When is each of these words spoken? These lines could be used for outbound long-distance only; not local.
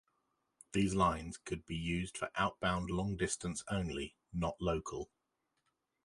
These 0.71 0.95
lines 0.95 1.37
could 1.37 1.63
be 1.67 1.75
used 1.75 2.17
for 2.17 2.31
outbound 2.35 2.89
long-distance 2.89 3.63
only; 3.69 4.15
not 4.33 4.59
local. 4.59 5.11